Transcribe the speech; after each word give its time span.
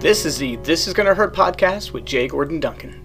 This 0.00 0.24
is 0.24 0.38
the 0.38 0.54
This 0.58 0.86
Is 0.86 0.94
Gonna 0.94 1.12
Hurt 1.12 1.34
podcast 1.34 1.92
with 1.92 2.04
Jay 2.04 2.28
Gordon 2.28 2.60
Duncan. 2.60 3.02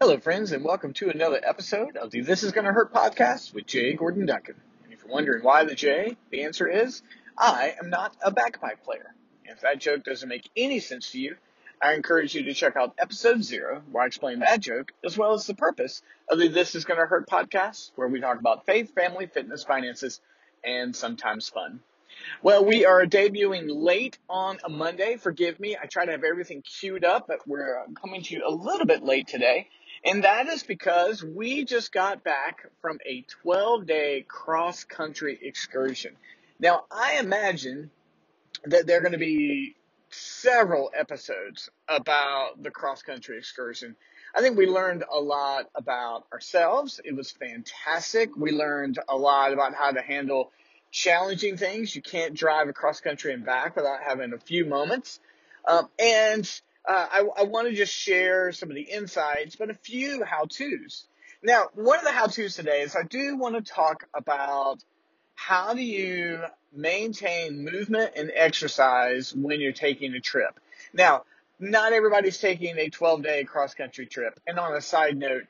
Hello, 0.00 0.18
friends, 0.18 0.50
and 0.50 0.64
welcome 0.64 0.92
to 0.94 1.10
another 1.10 1.40
episode 1.44 1.96
of 1.96 2.10
the 2.10 2.22
This 2.22 2.42
Is 2.42 2.50
Gonna 2.50 2.72
Hurt 2.72 2.92
podcast 2.92 3.54
with 3.54 3.66
Jay 3.66 3.92
Gordon 3.92 4.26
Duncan. 4.26 4.56
And 4.82 4.92
if 4.92 5.04
you're 5.04 5.12
wondering 5.12 5.44
why 5.44 5.62
the 5.62 5.76
J, 5.76 6.16
the 6.30 6.42
answer 6.42 6.66
is 6.66 7.02
I 7.38 7.76
am 7.80 7.88
not 7.88 8.16
a 8.20 8.32
bagpipe 8.32 8.82
player. 8.82 9.14
If 9.44 9.60
that 9.60 9.78
joke 9.78 10.02
doesn't 10.02 10.28
make 10.28 10.50
any 10.56 10.80
sense 10.80 11.12
to 11.12 11.20
you, 11.20 11.36
I 11.80 11.92
encourage 11.92 12.34
you 12.34 12.42
to 12.42 12.52
check 12.52 12.74
out 12.74 12.96
episode 12.98 13.44
zero, 13.44 13.80
where 13.92 14.02
I 14.02 14.08
explain 14.08 14.40
that 14.40 14.58
joke, 14.58 14.90
as 15.04 15.16
well 15.16 15.34
as 15.34 15.46
the 15.46 15.54
purpose 15.54 16.02
of 16.28 16.40
the 16.40 16.48
This 16.48 16.74
Is 16.74 16.84
Gonna 16.84 17.06
Hurt 17.06 17.28
podcast, 17.28 17.92
where 17.94 18.08
we 18.08 18.20
talk 18.20 18.40
about 18.40 18.66
faith, 18.66 18.92
family, 18.92 19.26
fitness, 19.26 19.62
finances, 19.62 20.20
and 20.64 20.96
sometimes 20.96 21.48
fun. 21.48 21.78
Well, 22.42 22.64
we 22.64 22.84
are 22.84 23.04
debuting 23.04 23.66
late 23.68 24.18
on 24.28 24.58
a 24.64 24.68
Monday. 24.68 25.16
Forgive 25.16 25.60
me. 25.60 25.76
I 25.80 25.86
try 25.86 26.04
to 26.04 26.12
have 26.12 26.24
everything 26.24 26.62
queued 26.62 27.04
up, 27.04 27.26
but 27.28 27.46
we're 27.46 27.78
uh, 27.78 27.86
coming 28.00 28.22
to 28.22 28.34
you 28.34 28.42
a 28.46 28.50
little 28.50 28.86
bit 28.86 29.02
late 29.02 29.28
today. 29.28 29.68
And 30.04 30.24
that 30.24 30.48
is 30.48 30.62
because 30.62 31.22
we 31.22 31.64
just 31.64 31.92
got 31.92 32.24
back 32.24 32.66
from 32.80 32.98
a 33.06 33.24
12 33.42 33.86
day 33.86 34.24
cross 34.26 34.84
country 34.84 35.38
excursion. 35.40 36.16
Now, 36.58 36.84
I 36.90 37.18
imagine 37.18 37.90
that 38.64 38.86
there 38.86 38.98
are 38.98 39.02
going 39.02 39.12
to 39.12 39.18
be 39.18 39.76
several 40.10 40.90
episodes 40.94 41.70
about 41.88 42.62
the 42.62 42.70
cross 42.70 43.02
country 43.02 43.38
excursion. 43.38 43.96
I 44.34 44.40
think 44.40 44.56
we 44.56 44.66
learned 44.66 45.04
a 45.12 45.18
lot 45.20 45.68
about 45.74 46.24
ourselves. 46.32 47.00
It 47.04 47.14
was 47.14 47.30
fantastic. 47.30 48.36
We 48.36 48.50
learned 48.52 48.98
a 49.08 49.16
lot 49.16 49.52
about 49.52 49.74
how 49.74 49.90
to 49.90 50.00
handle 50.00 50.52
challenging 50.92 51.56
things. 51.56 51.96
You 51.96 52.02
can't 52.02 52.34
drive 52.34 52.68
across 52.68 53.00
country 53.00 53.32
and 53.32 53.44
back 53.44 53.74
without 53.74 54.00
having 54.06 54.32
a 54.32 54.38
few 54.38 54.66
moments. 54.66 55.18
Um, 55.66 55.88
and 55.98 56.48
uh, 56.88 57.06
I, 57.10 57.24
I 57.38 57.42
want 57.44 57.68
to 57.68 57.74
just 57.74 57.92
share 57.92 58.52
some 58.52 58.68
of 58.68 58.76
the 58.76 58.82
insights, 58.82 59.56
but 59.56 59.70
a 59.70 59.74
few 59.74 60.22
how 60.24 60.44
to's. 60.44 61.06
Now, 61.42 61.68
one 61.74 61.98
of 61.98 62.04
the 62.04 62.12
how 62.12 62.26
to's 62.26 62.54
today 62.54 62.82
is 62.82 62.94
I 62.94 63.02
do 63.02 63.36
want 63.36 63.56
to 63.56 63.72
talk 63.72 64.06
about 64.14 64.84
how 65.34 65.74
do 65.74 65.82
you 65.82 66.40
maintain 66.72 67.64
movement 67.64 68.12
and 68.16 68.30
exercise 68.34 69.34
when 69.34 69.60
you're 69.60 69.72
taking 69.72 70.14
a 70.14 70.20
trip. 70.20 70.60
Now, 70.92 71.24
not 71.58 71.92
everybody's 71.92 72.38
taking 72.38 72.76
a 72.78 72.88
12 72.90 73.22
day 73.22 73.44
cross 73.44 73.74
country 73.74 74.06
trip. 74.06 74.38
And 74.46 74.58
on 74.58 74.74
a 74.74 74.80
side 74.80 75.16
note, 75.16 75.44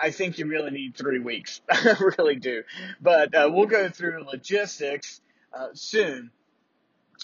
I 0.00 0.10
think 0.10 0.38
you 0.38 0.46
really 0.46 0.70
need 0.70 0.96
three 0.96 1.18
weeks. 1.18 1.60
I 1.70 1.96
really 2.18 2.36
do. 2.36 2.62
But 3.00 3.34
uh, 3.34 3.50
we'll 3.52 3.66
go 3.66 3.88
through 3.88 4.24
logistics 4.24 5.20
uh, 5.52 5.68
soon. 5.74 6.30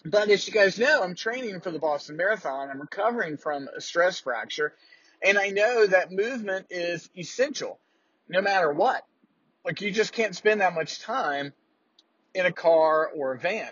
But 0.04 0.28
as 0.28 0.46
you 0.46 0.52
guys 0.52 0.78
know, 0.78 1.02
I'm 1.02 1.14
training 1.14 1.60
for 1.60 1.70
the 1.70 1.78
Boston 1.78 2.16
Marathon. 2.16 2.68
I'm 2.70 2.80
recovering 2.80 3.38
from 3.38 3.68
a 3.74 3.80
stress 3.80 4.20
fracture. 4.20 4.74
And 5.22 5.38
I 5.38 5.48
know 5.48 5.86
that 5.86 6.12
movement 6.12 6.66
is 6.70 7.08
essential 7.16 7.78
no 8.28 8.42
matter 8.42 8.72
what. 8.72 9.04
Like 9.64 9.80
you 9.80 9.90
just 9.90 10.12
can't 10.12 10.36
spend 10.36 10.60
that 10.60 10.74
much 10.74 11.00
time 11.00 11.52
in 12.34 12.46
a 12.46 12.52
car 12.52 13.08
or 13.08 13.32
a 13.32 13.38
van. 13.38 13.70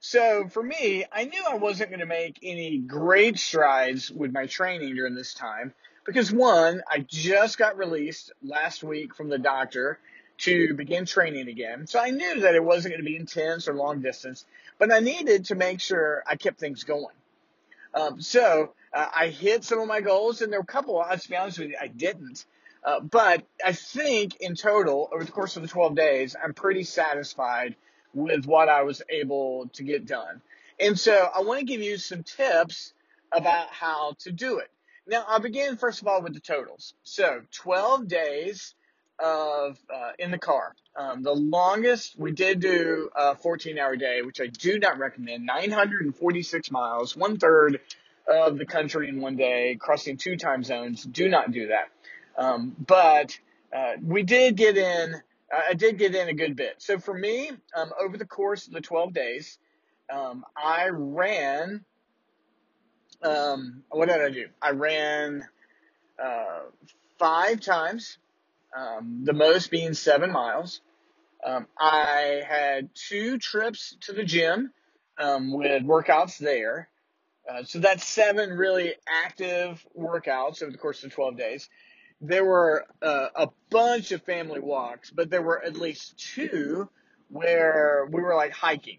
So 0.00 0.48
for 0.48 0.62
me, 0.62 1.04
I 1.10 1.24
knew 1.24 1.42
I 1.48 1.56
wasn't 1.56 1.90
going 1.90 2.00
to 2.00 2.06
make 2.06 2.38
any 2.42 2.78
great 2.78 3.38
strides 3.38 4.10
with 4.10 4.32
my 4.32 4.46
training 4.46 4.94
during 4.94 5.14
this 5.14 5.34
time 5.34 5.74
because 6.08 6.32
one, 6.32 6.82
I 6.90 7.00
just 7.00 7.58
got 7.58 7.76
released 7.76 8.32
last 8.42 8.82
week 8.82 9.14
from 9.14 9.28
the 9.28 9.38
doctor 9.38 9.98
to 10.38 10.72
begin 10.72 11.04
training 11.04 11.48
again. 11.48 11.86
So 11.86 12.00
I 12.00 12.10
knew 12.10 12.40
that 12.40 12.54
it 12.54 12.64
wasn't 12.64 12.94
going 12.94 13.04
to 13.04 13.08
be 13.08 13.16
intense 13.16 13.68
or 13.68 13.74
long 13.74 14.00
distance, 14.00 14.46
but 14.78 14.90
I 14.90 15.00
needed 15.00 15.44
to 15.46 15.54
make 15.54 15.80
sure 15.80 16.22
I 16.26 16.36
kept 16.36 16.58
things 16.58 16.84
going. 16.84 17.14
Um, 17.92 18.22
so 18.22 18.72
uh, 18.92 19.06
I 19.14 19.28
hit 19.28 19.64
some 19.64 19.80
of 19.80 19.86
my 19.86 20.00
goals, 20.00 20.40
and 20.40 20.50
there 20.50 20.60
were 20.60 20.64
a 20.64 20.66
couple. 20.72 20.98
I'll 20.98 21.18
be 21.28 21.36
honest 21.36 21.58
with 21.58 21.70
you, 21.70 21.76
I 21.78 21.88
didn't. 21.88 22.46
Uh, 22.82 23.00
but 23.00 23.44
I 23.62 23.72
think 23.72 24.36
in 24.36 24.54
total, 24.54 25.10
over 25.12 25.24
the 25.24 25.32
course 25.32 25.56
of 25.56 25.62
the 25.62 25.68
12 25.68 25.94
days, 25.94 26.36
I'm 26.42 26.54
pretty 26.54 26.84
satisfied 26.84 27.76
with 28.14 28.46
what 28.46 28.70
I 28.70 28.82
was 28.82 29.02
able 29.10 29.68
to 29.74 29.82
get 29.82 30.06
done. 30.06 30.40
And 30.80 30.98
so 30.98 31.28
I 31.34 31.42
want 31.42 31.60
to 31.60 31.66
give 31.66 31.82
you 31.82 31.98
some 31.98 32.22
tips 32.22 32.94
about 33.30 33.68
how 33.68 34.14
to 34.20 34.32
do 34.32 34.58
it. 34.58 34.70
Now, 35.08 35.24
I'll 35.26 35.40
begin 35.40 35.78
first 35.78 36.02
of 36.02 36.06
all 36.06 36.22
with 36.22 36.34
the 36.34 36.40
totals. 36.40 36.92
So, 37.02 37.40
12 37.52 38.08
days 38.08 38.74
of 39.18 39.78
uh, 39.92 40.12
in 40.18 40.30
the 40.30 40.38
car. 40.38 40.74
Um, 40.94 41.22
the 41.22 41.34
longest 41.34 42.18
we 42.18 42.32
did 42.32 42.60
do 42.60 43.10
a 43.16 43.34
14 43.34 43.78
hour 43.78 43.96
day, 43.96 44.20
which 44.22 44.40
I 44.40 44.46
do 44.46 44.78
not 44.78 44.98
recommend. 44.98 45.46
946 45.46 46.70
miles, 46.70 47.16
one 47.16 47.38
third 47.38 47.80
of 48.26 48.58
the 48.58 48.66
country 48.66 49.08
in 49.08 49.20
one 49.20 49.36
day, 49.36 49.76
crossing 49.80 50.18
two 50.18 50.36
time 50.36 50.62
zones. 50.62 51.04
Do 51.04 51.28
not 51.28 51.50
do 51.50 51.68
that. 51.68 51.88
Um, 52.36 52.76
but 52.86 53.38
uh, 53.74 53.94
we 54.02 54.22
did 54.22 54.56
get 54.56 54.76
in. 54.76 55.16
I 55.50 55.72
did 55.72 55.98
get 55.98 56.14
in 56.14 56.28
a 56.28 56.34
good 56.34 56.54
bit. 56.54 56.74
So 56.78 56.98
for 56.98 57.14
me, 57.14 57.50
um, 57.74 57.90
over 57.98 58.18
the 58.18 58.26
course 58.26 58.66
of 58.66 58.74
the 58.74 58.82
12 58.82 59.14
days, 59.14 59.58
um, 60.12 60.44
I 60.54 60.90
ran 60.92 61.84
um, 63.22 63.82
what 63.90 64.08
did 64.08 64.20
I 64.20 64.30
do? 64.30 64.48
I 64.60 64.70
ran 64.70 65.44
uh, 66.22 66.60
five 67.18 67.60
times, 67.60 68.18
um, 68.76 69.22
the 69.24 69.32
most 69.32 69.70
being 69.70 69.94
seven 69.94 70.32
miles. 70.32 70.80
Um, 71.44 71.66
I 71.78 72.42
had 72.46 72.90
two 72.94 73.38
trips 73.38 73.96
to 74.02 74.12
the 74.12 74.24
gym 74.24 74.72
um, 75.18 75.52
with 75.52 75.82
workouts 75.82 76.38
there. 76.38 76.88
Uh, 77.48 77.62
so 77.64 77.78
that's 77.78 78.06
seven 78.06 78.50
really 78.50 78.94
active 79.24 79.84
workouts 79.98 80.62
over 80.62 80.70
the 80.70 80.78
course 80.78 81.02
of 81.04 81.12
12 81.12 81.36
days. 81.36 81.68
There 82.20 82.44
were 82.44 82.84
uh, 83.00 83.28
a 83.34 83.48
bunch 83.70 84.12
of 84.12 84.22
family 84.22 84.60
walks, 84.60 85.10
but 85.10 85.30
there 85.30 85.42
were 85.42 85.64
at 85.64 85.76
least 85.76 86.18
two 86.34 86.88
where 87.28 88.08
we 88.10 88.20
were 88.20 88.34
like 88.34 88.52
hiking. 88.52 88.98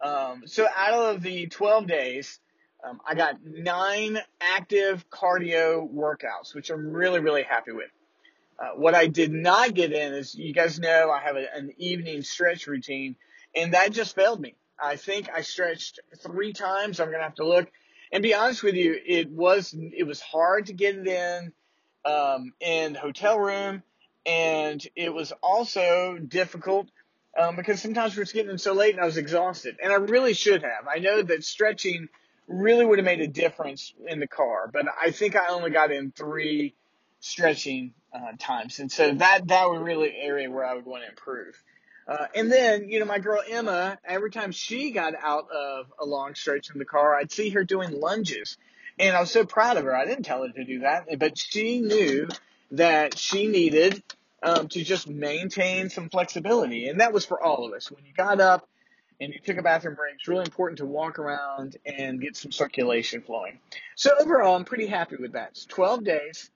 Um, 0.00 0.42
so 0.46 0.66
out 0.74 1.14
of 1.14 1.22
the 1.22 1.46
12 1.46 1.86
days, 1.86 2.40
um, 2.88 3.00
I 3.06 3.14
got 3.14 3.44
nine 3.44 4.18
active 4.40 5.08
cardio 5.10 5.90
workouts, 5.90 6.54
which 6.54 6.70
I'm 6.70 6.92
really, 6.92 7.20
really 7.20 7.42
happy 7.42 7.72
with. 7.72 7.90
Uh, 8.58 8.70
what 8.76 8.94
I 8.94 9.06
did 9.06 9.32
not 9.32 9.74
get 9.74 9.92
in 9.92 10.14
is, 10.14 10.34
you 10.34 10.52
guys 10.52 10.78
know, 10.78 11.10
I 11.10 11.20
have 11.20 11.36
a, 11.36 11.46
an 11.54 11.72
evening 11.78 12.22
stretch 12.22 12.66
routine, 12.66 13.16
and 13.54 13.74
that 13.74 13.92
just 13.92 14.14
failed 14.14 14.40
me. 14.40 14.54
I 14.80 14.96
think 14.96 15.28
I 15.34 15.40
stretched 15.40 16.00
three 16.18 16.52
times. 16.52 17.00
I'm 17.00 17.10
gonna 17.10 17.22
have 17.22 17.36
to 17.36 17.46
look. 17.46 17.70
And 18.12 18.22
be 18.22 18.34
honest 18.34 18.62
with 18.62 18.74
you, 18.74 18.96
it 19.04 19.30
was 19.30 19.74
it 19.74 20.06
was 20.06 20.20
hard 20.20 20.66
to 20.66 20.72
get 20.72 20.96
it 20.96 21.06
in 21.06 21.52
um, 22.04 22.52
in 22.60 22.92
the 22.92 23.00
hotel 23.00 23.38
room, 23.38 23.82
and 24.26 24.84
it 24.94 25.12
was 25.12 25.32
also 25.42 26.18
difficult 26.18 26.88
um, 27.38 27.56
because 27.56 27.80
sometimes 27.80 28.16
we're 28.16 28.24
getting 28.24 28.50
in 28.50 28.58
so 28.58 28.72
late, 28.72 28.94
and 28.94 29.02
I 29.02 29.06
was 29.06 29.16
exhausted. 29.16 29.76
And 29.82 29.92
I 29.92 29.96
really 29.96 30.34
should 30.34 30.62
have. 30.62 30.86
I 30.88 30.98
know 30.98 31.22
that 31.22 31.42
stretching 31.44 32.08
really 32.46 32.84
would 32.84 32.98
have 32.98 33.06
made 33.06 33.20
a 33.20 33.26
difference 33.26 33.94
in 34.06 34.20
the 34.20 34.26
car. 34.26 34.70
But 34.72 34.86
I 35.02 35.10
think 35.10 35.36
I 35.36 35.48
only 35.48 35.70
got 35.70 35.90
in 35.90 36.12
three 36.12 36.74
stretching 37.20 37.94
uh, 38.12 38.32
times, 38.38 38.78
and 38.78 38.90
so 38.92 39.12
that 39.14 39.48
that 39.48 39.68
was 39.68 39.80
really 39.80 40.14
area 40.16 40.50
where 40.50 40.64
I 40.64 40.74
would 40.74 40.84
want 40.84 41.02
to 41.04 41.08
improve. 41.08 41.60
Uh, 42.06 42.26
and 42.34 42.52
then, 42.52 42.88
you 42.90 43.00
know, 43.00 43.06
my 43.06 43.18
girl 43.18 43.42
Emma, 43.48 43.98
every 44.04 44.30
time 44.30 44.52
she 44.52 44.90
got 44.90 45.14
out 45.20 45.50
of 45.50 45.86
a 45.98 46.04
long 46.04 46.34
stretch 46.34 46.70
in 46.70 46.78
the 46.78 46.84
car, 46.84 47.16
I'd 47.16 47.32
see 47.32 47.50
her 47.50 47.64
doing 47.64 47.98
lunges. 47.98 48.58
And 48.98 49.16
I 49.16 49.20
was 49.20 49.30
so 49.30 49.44
proud 49.44 49.76
of 49.76 49.84
her. 49.84 49.96
I 49.96 50.04
didn't 50.04 50.24
tell 50.24 50.42
her 50.42 50.52
to 50.52 50.64
do 50.64 50.80
that, 50.80 51.18
but 51.18 51.38
she 51.38 51.80
knew 51.80 52.28
that 52.72 53.18
she 53.18 53.46
needed 53.46 54.02
um, 54.42 54.68
to 54.68 54.84
just 54.84 55.08
maintain 55.08 55.88
some 55.88 56.10
flexibility. 56.10 56.88
And 56.88 57.00
that 57.00 57.12
was 57.12 57.24
for 57.24 57.42
all 57.42 57.64
of 57.64 57.72
us. 57.72 57.90
When 57.90 58.04
you 58.04 58.12
got 58.14 58.40
up, 58.40 58.68
and 59.20 59.32
you 59.32 59.38
took 59.40 59.56
a 59.58 59.62
bathroom 59.62 59.94
break, 59.94 60.14
it's 60.14 60.28
really 60.28 60.44
important 60.44 60.78
to 60.78 60.86
walk 60.86 61.18
around 61.18 61.76
and 61.86 62.20
get 62.20 62.36
some 62.36 62.52
circulation 62.52 63.22
flowing. 63.22 63.58
So 63.96 64.10
overall, 64.20 64.56
I'm 64.56 64.64
pretty 64.64 64.86
happy 64.86 65.16
with 65.16 65.32
that. 65.32 65.50
It's 65.50 65.66
12 65.66 66.04
days. 66.04 66.50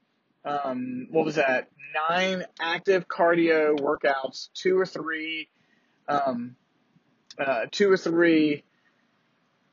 Um, 0.45 1.09
what 1.11 1.25
was 1.25 1.37
that? 1.37 1.69
Nine 2.09 2.45
active 2.61 3.09
cardio 3.09 3.79
workouts, 3.79 4.49
two 4.55 4.79
or 4.79 4.87
three, 4.87 5.49
um, 6.09 6.57
uh, 7.39 7.67
two 7.71 7.91
or 7.91 7.97
three 7.97 8.65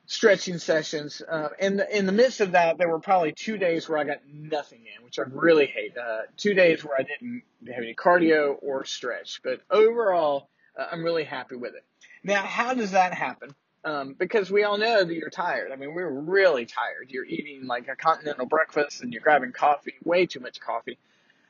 stretching 0.06 0.58
sessions. 0.58 1.22
Uh, 1.22 1.50
in 1.60 1.78
the 1.78 1.98
in 1.98 2.06
the 2.06 2.12
midst 2.12 2.42
of 2.42 2.52
that, 2.52 2.78
there 2.78 2.90
were 2.90 3.00
probably 3.00 3.32
two 3.32 3.58
days 3.58 3.88
where 3.90 3.98
I 3.98 4.04
got 4.04 4.20
nothing 4.32 4.82
in, 4.96 5.04
which 5.04 5.20
I 5.20 5.24
really 5.24 5.66
hate. 5.66 5.98
Uh, 5.98 6.22
two 6.38 6.54
days 6.54 6.84
where 6.84 6.98
I 6.98 7.04
didn't 7.04 7.44
have 7.68 7.84
any 7.84 7.96
cardio 7.96 8.56
or 8.62 8.86
stretch. 8.86 9.42
But 9.44 9.62
overall, 9.70 10.50
uh, 10.78 10.88
I'm 10.92 11.04
really 11.04 11.24
happy 11.24 11.56
with 11.56 11.76
it. 11.76 11.84
Now, 12.26 12.44
how 12.44 12.74
does 12.74 12.92
that 12.92 13.14
happen? 13.14 13.56
Um, 13.84 14.16
because 14.18 14.50
we 14.50 14.64
all 14.64 14.80
know 14.80 15.04
that 15.04 15.14
you're 15.14 15.30
tired. 15.30 15.72
I 15.72 15.76
mean, 15.76 15.94
we're 15.94 16.10
really 16.10 16.66
tired. 16.66 17.10
You're 17.10 17.26
eating 17.26 17.68
like 17.68 17.88
a 17.88 17.96
continental 17.96 18.48
breakfast 18.48 19.02
and 19.02 19.14
you're 19.14 19.22
grabbing 19.22 19.52
coffee, 19.52 19.94
way 20.04 20.26
too 20.26 20.40
much 20.40 20.60
coffee, 20.60 20.98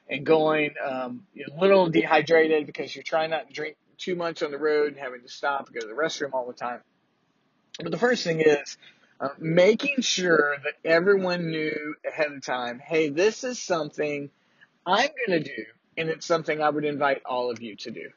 and 0.10 0.26
going 0.26 0.72
um, 0.86 1.26
a 1.38 1.60
little 1.62 1.90
dehydrated 1.90 2.66
because 2.66 2.94
you're 2.94 3.04
trying 3.04 3.30
not 3.30 3.48
to 3.48 3.54
drink 3.54 3.78
too 3.98 4.16
much 4.16 4.44
on 4.44 4.52
the 4.52 4.58
road 4.58 4.90
and 4.90 4.98
having 4.98 5.22
to 5.22 5.30
stop 5.30 5.68
and 5.68 5.76
go 5.76 5.80
to 5.82 5.88
the 5.88 5.94
restroom 5.94 6.34
all 6.34 6.46
the 6.46 6.54
time. 6.54 6.82
But 7.82 7.92
the 7.92 7.98
first 7.98 8.24
thing 8.24 8.42
is, 8.42 8.78
Uh, 9.18 9.30
making 9.40 10.02
sure 10.02 10.58
that 10.66 10.74
everyone 10.84 11.50
knew 11.50 11.96
ahead 12.06 12.34
of 12.34 12.46
time, 12.46 12.80
hey, 12.80 13.08
this 13.08 13.46
is 13.46 13.58
something 13.58 14.30
I'm 14.86 15.10
going 15.26 15.42
to 15.42 15.50
do, 15.56 15.64
and 15.98 16.10
it's 16.10 16.26
something 16.26 16.62
I 16.62 16.70
would 16.70 16.84
invite 16.84 17.22
all 17.26 17.50
of 17.50 17.62
you 17.62 17.78
to 17.78 17.92
do. 17.92 18.10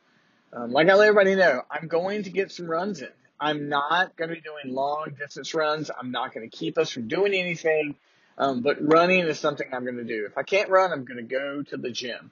Um, 0.53 0.73
like 0.73 0.89
I 0.89 0.95
let 0.95 1.09
everybody 1.09 1.35
know, 1.35 1.62
I'm 1.71 1.89
going 1.89 2.23
to 2.25 2.31
get 2.31 2.50
some 2.50 2.67
runs 2.67 3.03
in. 3.03 3.09
I'm 3.41 3.69
not 3.69 4.17
going 4.17 4.31
to 4.31 4.35
be 4.35 4.41
doing 4.41 4.75
long 4.75 5.15
distance 5.19 5.55
runs. 5.55 5.91
I'm 5.97 6.11
not 6.11 6.35
going 6.35 6.49
to 6.49 6.56
keep 6.56 6.79
us 6.79 6.91
from 6.91 7.06
doing 7.06 7.35
anything. 7.35 7.97
Um, 8.37 8.62
but 8.62 8.77
running 8.81 9.21
is 9.21 9.39
something 9.39 9.67
I'm 9.73 9.85
going 9.85 9.97
to 9.97 10.05
do. 10.05 10.27
If 10.27 10.39
I 10.39 10.43
can't 10.43 10.71
run, 10.71 10.93
I'm 10.93 11.05
going 11.05 11.19
to 11.19 11.23
go 11.23 11.62
to 11.62 11.77
the 11.77 11.91
gym. 11.91 12.31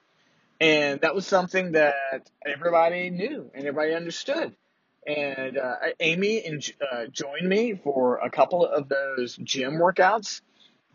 And 0.61 1.01
that 1.03 1.15
was 1.15 1.27
something 1.27 1.73
that 1.73 2.31
everybody 2.47 3.11
knew 3.11 3.51
and 3.55 3.67
everybody 3.67 3.95
understood. 3.95 4.55
And 5.07 5.59
uh, 5.59 5.75
Amy 6.01 6.39
in, 6.39 6.61
uh, 6.81 7.07
joined 7.07 7.49
me 7.49 7.75
for 7.75 8.17
a 8.19 8.31
couple 8.31 8.65
of 8.65 8.89
those 8.89 9.37
gym 9.37 9.75
workouts. 9.75 10.41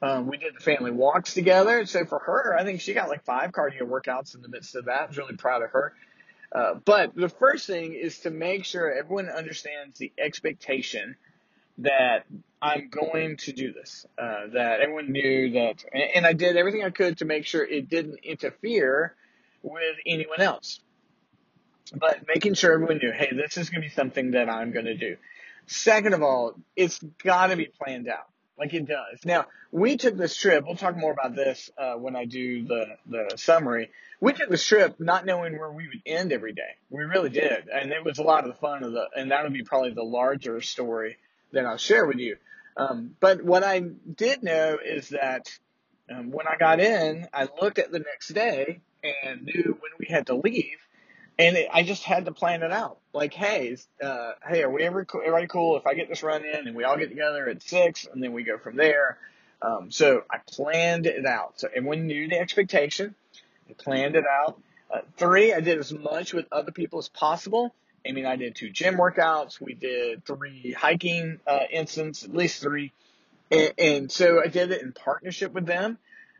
Um, 0.02 0.28
we 0.28 0.38
did 0.38 0.56
the 0.56 0.64
family 0.64 0.92
walks 0.92 1.34
together. 1.34 1.86
So 1.86 2.06
for 2.06 2.20
her, 2.20 2.58
I 2.58 2.64
think 2.64 2.82
she 2.82 2.94
got 2.94 3.08
like 3.08 3.24
five 3.24 3.52
cardio 3.52 3.84
workouts 3.84 4.34
in 4.34 4.42
the 4.42 4.50
midst 4.50 4.76
of 4.76 4.86
that. 4.86 5.02
I 5.02 5.06
was 5.06 5.18
really 5.18 5.36
proud 5.36 5.62
of 5.62 5.70
her. 5.72 5.94
Uh, 6.52 6.76
but 6.86 7.16
the 7.16 7.30
first 7.30 7.66
thing 7.66 7.94
is 7.94 8.20
to 8.20 8.30
make 8.30 8.66
sure 8.66 8.92
everyone 8.92 9.30
understands 9.30 9.98
the 9.98 10.12
expectation 10.18 11.16
that 11.78 12.26
I'm 12.62 12.90
going 12.90 13.38
to 13.38 13.54
do 13.54 13.72
this. 13.74 14.06
Uh, 14.18 14.48
that 14.54 14.82
everyone 14.82 15.12
knew 15.12 15.52
that, 15.52 15.84
and 15.94 16.26
I 16.26 16.34
did 16.34 16.58
everything 16.58 16.84
I 16.84 16.90
could 16.90 17.20
to 17.20 17.26
make 17.26 17.46
sure 17.46 17.64
it 17.64 17.90
didn't 17.90 18.20
interfere 18.24 19.16
with 19.64 19.96
anyone 20.06 20.42
else. 20.42 20.80
But 21.94 22.26
making 22.28 22.54
sure 22.54 22.74
everyone 22.74 22.98
knew, 22.98 23.12
hey, 23.12 23.32
this 23.34 23.58
is 23.58 23.70
going 23.70 23.82
to 23.82 23.88
be 23.88 23.94
something 23.94 24.32
that 24.32 24.50
I'm 24.50 24.72
going 24.72 24.86
to 24.86 24.96
do. 24.96 25.18
Second 25.68 26.14
of 26.14 26.22
all, 26.22 26.56
it's 26.76 27.00
got 27.24 27.48
to 27.48 27.56
be 27.56 27.66
planned 27.66 28.08
out. 28.08 28.31
Like 28.62 28.76
it 28.76 28.86
does. 28.86 29.26
Now, 29.26 29.48
we 29.72 29.98
took 29.98 30.16
this 30.16 30.36
trip. 30.36 30.66
We'll 30.68 30.76
talk 30.76 30.96
more 30.96 31.12
about 31.12 31.36
this 31.36 31.72
uh, 31.80 31.96
when 31.96 32.16
I 32.16 32.26
do 32.26 32.64
the, 32.64 32.96
the 33.08 33.36
summary. 33.36 33.90
We 34.20 34.34
took 34.34 34.50
this 34.50 34.64
trip 34.64 35.00
not 35.00 35.26
knowing 35.26 35.58
where 35.58 35.72
we 35.72 35.88
would 35.88 36.04
end 36.06 36.32
every 36.32 36.54
day. 36.54 36.76
We 36.92 37.02
really 37.02 37.32
did. 37.32 37.68
And 37.74 37.92
it 37.92 38.06
was 38.06 38.20
a 38.20 38.22
lot 38.22 38.44
of 38.44 38.54
the 38.54 38.60
fun 38.60 38.84
of 38.84 38.92
the, 38.92 39.08
and 39.16 39.32
that 39.32 39.44
would 39.44 39.54
be 39.54 39.64
probably 39.64 39.94
the 39.94 40.04
larger 40.04 40.62
story 40.62 41.18
that 41.54 41.66
I'll 41.66 41.80
share 41.80 42.06
with 42.06 42.18
you. 42.18 42.38
Um, 42.78 43.16
but 43.20 43.42
what 43.42 43.64
I 43.64 43.80
did 43.80 44.44
know 44.44 44.78
is 44.78 45.10
that 45.10 45.50
um, 46.14 46.30
when 46.30 46.46
I 46.46 46.56
got 46.60 46.80
in, 46.80 47.28
I 47.34 47.48
looked 47.60 47.80
at 47.80 47.92
the 47.92 47.98
next 47.98 48.28
day 48.28 48.82
and 49.02 49.42
knew 49.42 49.76
when 49.80 49.92
we 49.98 50.06
had 50.08 50.28
to 50.28 50.36
leave 50.36 50.78
and 51.42 51.58
it, 51.58 51.68
I 51.74 51.82
just 51.82 52.04
had 52.04 52.26
to 52.26 52.32
plan 52.32 52.62
it 52.62 52.72
out. 52.72 53.00
Like, 53.14 53.34
hey, 53.34 53.76
uh, 54.02 54.34
hey, 54.48 54.62
are 54.62 54.70
we 54.70 54.84
ever 54.84 55.08
everybody 55.12 55.48
cool 55.48 55.76
if 55.76 55.88
I 55.88 55.96
get 55.96 56.08
this 56.08 56.22
run 56.22 56.46
in 56.46 56.68
and 56.68 56.76
we 56.76 56.84
all 56.84 56.98
get 56.98 57.10
together 57.10 57.50
at 57.50 57.64
six 57.64 58.06
and 58.06 58.22
then 58.22 58.32
we 58.32 58.44
go 58.44 58.60
from 58.60 58.76
there? 58.76 59.18
Um, 59.60 59.90
so 59.90 60.24
I 60.30 60.38
planned 60.48 61.08
it 61.08 61.26
out. 61.26 61.60
So 61.60 61.68
everyone 61.76 62.06
knew 62.06 62.28
the 62.28 62.40
expectation. 62.40 63.16
I 63.68 63.74
planned 63.74 64.16
it 64.16 64.26
out. 64.28 64.62
Uh, 64.94 65.02
three, 65.18 65.52
I 65.52 65.62
did 65.62 65.80
as 65.80 65.92
much 65.92 66.32
with 66.32 66.46
other 66.52 66.72
people 66.72 67.00
as 67.00 67.10
possible. 67.10 67.74
I 68.08 68.12
mean, 68.12 68.28
I 68.28 68.36
did 68.36 68.56
two 68.56 68.70
gym 68.70 68.96
workouts. 68.96 69.60
We 69.60 69.74
did 69.74 70.24
three 70.26 70.76
hiking 70.78 71.40
uh, 71.48 71.62
instances, 71.72 72.30
at 72.30 72.36
least 72.36 72.62
three. 72.62 72.92
And, 73.50 73.74
and, 73.80 74.12
so 74.12 74.42
I 74.44 74.48
did 74.48 74.72
it 74.72 74.82
in 74.82 74.92
partnership 74.92 75.54
with 75.54 75.66
them. 75.66 75.98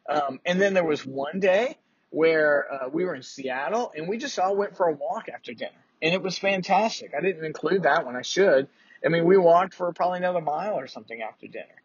Um, 0.08 0.40
and 0.46 0.62
then 0.62 0.76
there 0.76 0.84
was 0.84 1.06
one 1.06 1.40
day 1.40 1.78
where 2.12 2.72
uh, 2.72 2.90
we 2.90 3.04
were 3.06 3.16
in 3.16 3.24
Seattle 3.24 3.92
and 3.96 4.08
we 4.08 4.18
just 4.18 4.38
all 4.38 4.56
went 4.56 4.78
for 4.78 4.88
a 4.88 4.94
walk 4.94 5.28
after 5.34 5.54
dinner. 5.54 5.72
And 6.02 6.14
it 6.14 6.22
was 6.22 6.38
fantastic. 6.38 7.14
I 7.18 7.22
didn't 7.22 7.46
include 7.46 7.84
that 7.84 8.06
one. 8.06 8.16
I 8.16 8.22
should. 8.22 8.68
I 9.04 9.10
mean, 9.10 9.26
we 9.26 9.38
walked 9.38 9.74
for 9.74 9.92
probably 9.94 10.20
another 10.20 10.42
mile 10.42 10.78
or 10.78 10.88
something 10.88 11.22
after 11.22 11.48
dinner. 11.48 11.82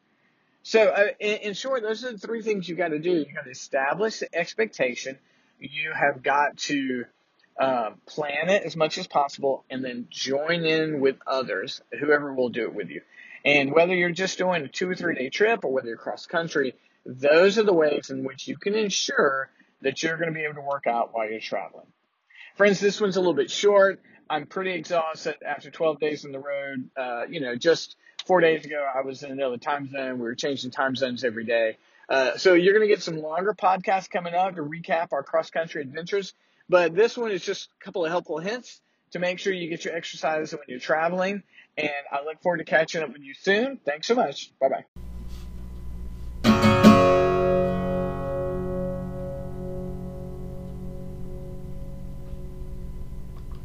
So, 0.62 0.88
uh, 0.88 1.06
in, 1.20 1.36
in 1.36 1.54
short, 1.54 1.82
those 1.82 2.04
are 2.04 2.12
the 2.12 2.18
three 2.18 2.42
things 2.42 2.68
you 2.68 2.74
got 2.74 2.88
to 2.88 2.98
do. 2.98 3.10
You 3.10 3.26
got 3.32 3.44
to 3.44 3.50
establish 3.50 4.18
the 4.18 4.34
expectation. 4.34 5.16
You 5.60 5.92
have 5.92 6.22
got 6.22 6.56
to 6.58 7.04
uh, 7.58 7.90
plan 8.04 8.48
it 8.48 8.64
as 8.64 8.76
much 8.76 8.98
as 8.98 9.06
possible, 9.06 9.64
and 9.70 9.84
then 9.84 10.08
join 10.10 10.64
in 10.64 11.00
with 11.00 11.16
others, 11.26 11.80
whoever 11.98 12.34
will 12.34 12.48
do 12.48 12.62
it 12.62 12.74
with 12.74 12.90
you. 12.90 13.00
And 13.44 13.72
whether 13.72 13.94
you're 13.94 14.10
just 14.10 14.38
doing 14.38 14.64
a 14.64 14.68
two 14.68 14.90
or 14.90 14.96
three 14.96 15.14
day 15.14 15.30
trip, 15.30 15.64
or 15.64 15.72
whether 15.72 15.86
you're 15.86 15.96
cross 15.96 16.26
country, 16.26 16.74
those 17.04 17.58
are 17.58 17.62
the 17.62 17.72
ways 17.72 18.10
in 18.10 18.24
which 18.24 18.48
you 18.48 18.56
can 18.56 18.74
ensure 18.74 19.48
that 19.86 20.02
you're 20.02 20.16
going 20.16 20.28
to 20.28 20.34
be 20.34 20.42
able 20.42 20.56
to 20.56 20.60
work 20.60 20.88
out 20.88 21.14
while 21.14 21.30
you're 21.30 21.38
traveling. 21.38 21.86
Friends, 22.56 22.80
this 22.80 23.00
one's 23.00 23.14
a 23.14 23.20
little 23.20 23.34
bit 23.34 23.52
short. 23.52 24.02
I'm 24.28 24.46
pretty 24.46 24.72
exhausted 24.72 25.36
after 25.46 25.70
12 25.70 26.00
days 26.00 26.24
on 26.24 26.32
the 26.32 26.40
road. 26.40 26.90
Uh, 26.96 27.26
you 27.28 27.38
know, 27.38 27.54
just 27.54 27.94
four 28.26 28.40
days 28.40 28.64
ago, 28.64 28.84
I 28.92 29.02
was 29.02 29.22
in 29.22 29.30
another 29.30 29.58
time 29.58 29.88
zone. 29.88 30.14
We 30.18 30.24
were 30.24 30.34
changing 30.34 30.72
time 30.72 30.96
zones 30.96 31.22
every 31.22 31.44
day. 31.44 31.76
Uh, 32.08 32.36
so 32.36 32.54
you're 32.54 32.74
going 32.74 32.88
to 32.88 32.92
get 32.92 33.00
some 33.00 33.18
longer 33.18 33.54
podcasts 33.54 34.10
coming 34.10 34.34
up 34.34 34.56
to 34.56 34.62
recap 34.62 35.12
our 35.12 35.22
cross 35.22 35.50
country 35.50 35.82
adventures. 35.82 36.34
But 36.68 36.96
this 36.96 37.16
one 37.16 37.30
is 37.30 37.44
just 37.44 37.68
a 37.80 37.84
couple 37.84 38.04
of 38.04 38.10
helpful 38.10 38.38
hints 38.38 38.80
to 39.12 39.20
make 39.20 39.38
sure 39.38 39.52
you 39.52 39.70
get 39.70 39.84
your 39.84 39.94
exercise 39.94 40.50
when 40.50 40.62
you're 40.66 40.80
traveling. 40.80 41.44
And 41.78 41.90
I 42.10 42.24
look 42.24 42.42
forward 42.42 42.58
to 42.58 42.64
catching 42.64 43.04
up 43.04 43.12
with 43.12 43.22
you 43.22 43.34
soon. 43.34 43.78
Thanks 43.84 44.08
so 44.08 44.16
much. 44.16 44.50
Bye 44.58 44.68
bye. 44.68 45.05